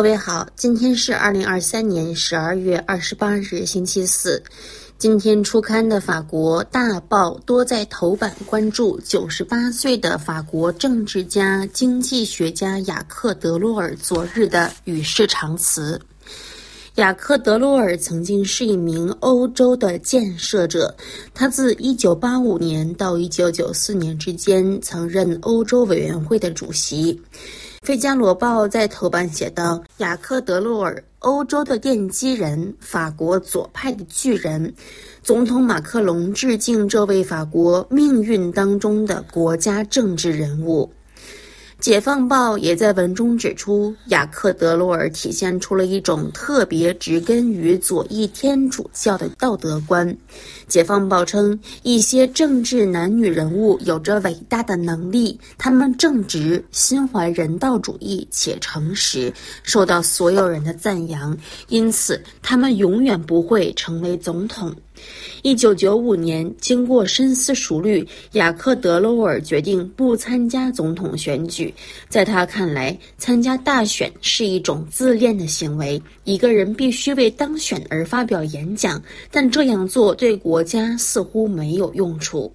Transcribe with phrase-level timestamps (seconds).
[0.00, 4.42] 各位好，今天是二零二三年十二月二十八日，星期四。
[4.96, 16.00] 今天出刊的法国大报多在头版关注九十八岁的法国政治家、经济学家雅克·德洛尔昨日的与世长辞。
[16.94, 20.96] 雅克·德洛尔曾经是一名欧洲的建设者，
[21.34, 27.12] 他自一九八五年到一九九四年之间曾任欧洲委员会的主席。
[27.90, 34.72] 《费加罗报》在头版写道：“雅克·德洛尔，欧洲的奠基人，法国左派的巨人。”
[35.24, 40.88] 总统马克龙致敬这位法国命运当中的国家政治人物。
[41.80, 50.14] 解放报也在文中指出，雅克·德罗尔体现出了一种特别植根于左翼天主教的道德观。
[50.68, 61.34] 解放报称，一些政治男女人物有着伟大的能力，他们正直、心怀人道主义且诚实，受到所有人的赞扬，
[61.68, 64.70] 因此他们永远不会成为总统。
[65.42, 71.72] 一九九五年，经过深思熟虑，雅克·德罗尔决定不参加总统选举。
[72.08, 82.52] 在他看来，参加大选是一种自恋的行为，一个人必须为当选而发表演讲，但这样做对国家似乎没有用处。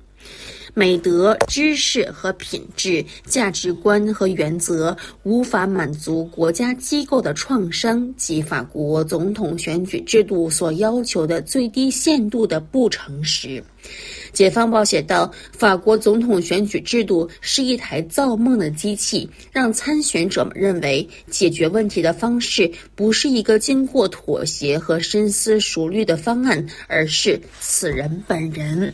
[0.78, 13.64] 美德、知识和品质、价值观和原则无法满足国家机构的创伤及法国总统选举制度所要求的最低限度的不诚实。
[14.34, 28.94] 解放报写道：“法国总统选举制度是一台造梦的机器，让参选者们认为解决问题的方式不是一个经过妥协和深思熟虑的方案，而是此人本人。”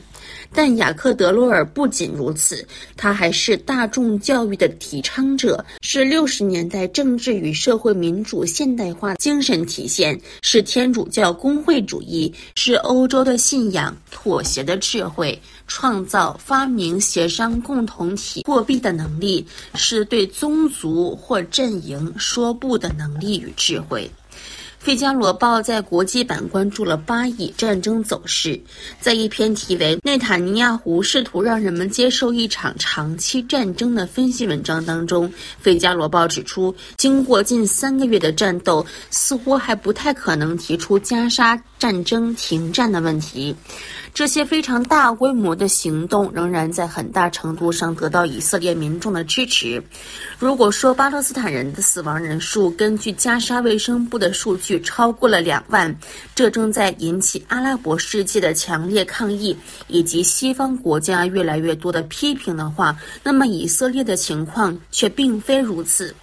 [0.54, 24.10] 但雅克·德罗尔不仅如此，他还是大众教育的提倡者，是六十年代政治与社会民主现代化精神体现，是天主教工会主义，是欧洲的信仰、妥协的智慧、创造、发明、协商共同体货币的能力，是对宗族或阵营说不的能力与智慧。
[24.82, 28.60] 《费加罗报》在国际版关注了巴以战争走势，
[29.00, 43.56] 在一篇题为《内塔尼亚胡试图让人们接受一场长期战争》的分析文章当中，《费加罗报》指出，经过近三个月的战斗，似乎还不太可能提出加沙战争停战的问题。
[44.14, 49.82] 这些非常大规模的行动仍然在很大程度上得到以色列民众的支持。
[50.38, 55.96] 如果说巴勒斯坦人的死亡人数根据加沙卫生部的数据超过了两万，
[56.36, 59.56] 这正在引起阿拉伯世界的强烈抗议
[59.88, 66.14] 以及西方国家越来越多的批评的话，那么以色列的情况却并非如此。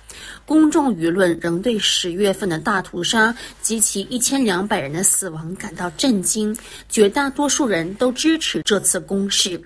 [0.44, 6.56] 公众舆论仍对十月份的大屠杀及其一千两百人的死亡感到震惊，
[6.88, 9.60] 绝大多数人都支持这次攻势。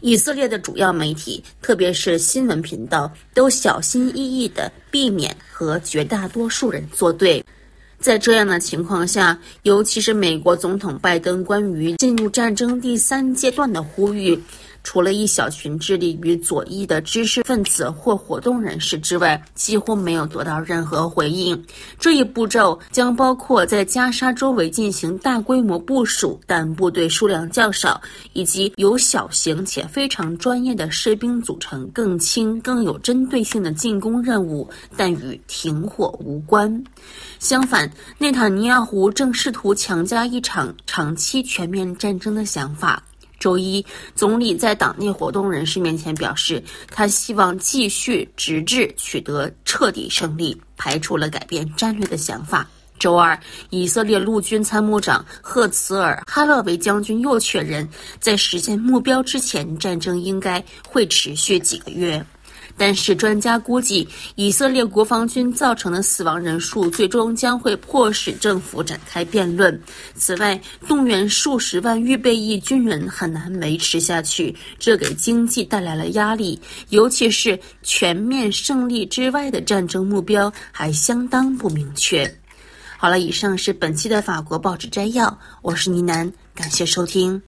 [0.00, 7.44] 以色列的主要媒体，特别是新闻频道，都小心翼翼地避免和绝大多数人作对。
[7.98, 14.40] 在这样的情况下，尤其是美国总统拜登关于进入战争第三阶段的呼吁。
[14.82, 21.62] 除了一小群致力于左翼的知识分子或活动人士之外，几乎没有得到任何回应。
[21.98, 28.00] 这一步骤将包括在加沙周围进行大规模部署，但部队数量较少，
[28.32, 36.82] 以及由小型且非常专业的士兵组成、更轻、更有针对性的进攻任务，但与停火无关。
[37.38, 43.02] 相反，内塔尼亚胡正试图强加一场长期全面战争的想法。
[43.40, 43.84] 周一，
[44.14, 52.68] 总理在党内活动人士面前表示，他希望继续直至取得彻底胜利，排除了改变战略的想法。
[52.98, 53.36] 周二，
[53.70, 57.88] 以色列陆军参谋长赫茨尔·哈勒维将军又确认，
[58.20, 62.22] 在实现目标之前，战争应该会持续几个月。
[62.76, 69.78] 但是，专家估计，以色列国防军造成的死亡人数最终将会迫使政府展开辩论。
[70.14, 76.60] 此外，动员数十万预备役军人很难维持下去，这给经济带来了压力。
[76.88, 82.32] 尤其是全面胜利之外的战争目标还相当不明确。
[82.96, 87.40] 好了，以上是本期的法国报纸摘要，我是倪楠，感谢收听。